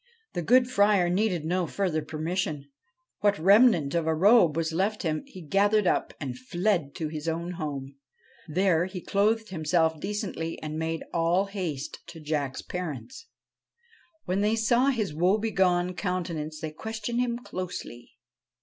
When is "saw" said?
14.55-14.87